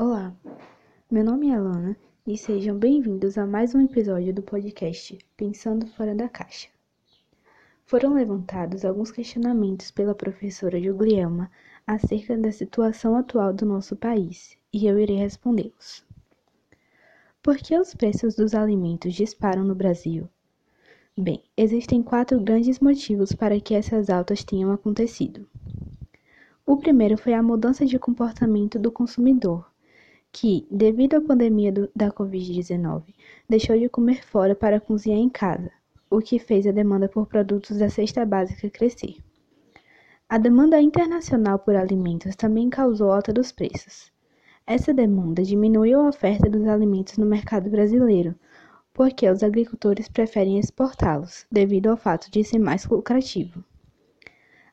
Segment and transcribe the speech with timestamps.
[0.00, 0.32] Olá,
[1.10, 6.14] meu nome é Alana e sejam bem-vindos a mais um episódio do podcast Pensando Fora
[6.14, 6.68] da Caixa.
[7.84, 11.50] Foram levantados alguns questionamentos pela professora Julielma
[11.84, 16.04] acerca da situação atual do nosso país e eu irei respondê-los.
[17.42, 20.28] Por que os preços dos alimentos disparam no Brasil?
[21.16, 25.44] Bem, existem quatro grandes motivos para que essas altas tenham acontecido.
[26.64, 29.68] O primeiro foi a mudança de comportamento do consumidor,
[30.32, 33.02] que, devido à pandemia do, da Covid-19,
[33.48, 35.70] deixou de comer fora para cozinhar em casa,
[36.10, 39.16] o que fez a demanda por produtos da cesta básica crescer.
[40.28, 44.12] A demanda internacional por alimentos também causou alta dos preços.
[44.66, 48.34] Essa demanda diminuiu a oferta dos alimentos no mercado brasileiro,
[48.92, 53.64] porque os agricultores preferem exportá-los, devido ao fato de ser mais lucrativo.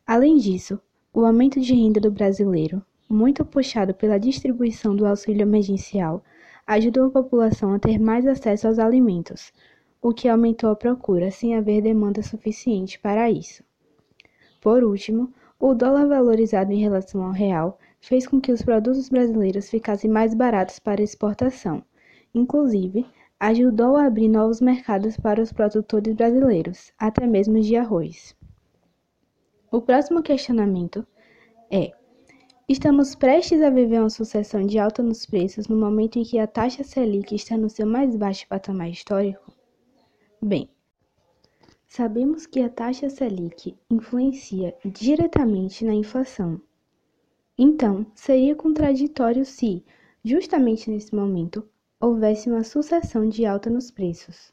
[0.05, 0.79] Além disso,
[1.13, 6.23] o aumento de renda do brasileiro muito puxado pela distribuição do auxílio emergencial,
[6.65, 9.53] ajudou a população a ter mais acesso aos alimentos,
[10.01, 13.63] o que aumentou a procura sem haver demanda suficiente para isso.
[14.61, 19.69] Por último, o dólar valorizado em relação ao real fez com que os produtos brasileiros
[19.69, 21.83] ficassem mais baratos para exportação.
[22.33, 23.05] Inclusive,
[23.39, 28.35] ajudou a abrir novos mercados para os produtores brasileiros, até mesmo de arroz.
[29.71, 31.05] O próximo questionamento
[31.71, 31.91] é:
[32.67, 36.47] Estamos prestes a viver uma sucessão de alta nos preços no momento em que a
[36.47, 39.53] taxa Selic está no seu mais baixo patamar histórico?
[40.41, 40.67] Bem,
[41.87, 46.59] sabemos que a taxa Selic influencia diretamente na inflação.
[47.55, 49.85] Então, seria contraditório se,
[50.23, 51.69] justamente nesse momento,
[51.99, 54.51] houvesse uma sucessão de alta nos preços.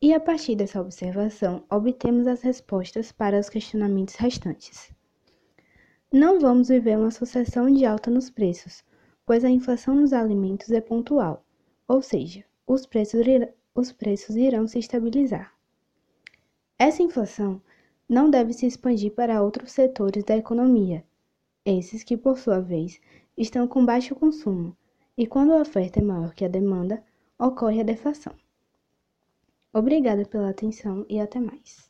[0.00, 4.96] E a partir dessa observação, obtemos as respostas para os questionamentos restantes.
[6.10, 8.82] Não vamos viver uma sucessão de alta nos preços,
[9.26, 11.44] pois a inflação nos alimentos é pontual,
[11.86, 13.20] ou seja, os preços,
[13.74, 15.52] os preços irão se estabilizar.
[16.78, 17.60] Essa inflação
[18.08, 21.04] não deve se expandir para outros setores da economia,
[21.62, 22.98] esses que, por sua vez,
[23.36, 24.74] estão com baixo consumo,
[25.14, 27.04] e quando a oferta é maior que a demanda,
[27.38, 28.32] ocorre a deflação.
[29.74, 31.87] Obrigada pela atenção e até mais.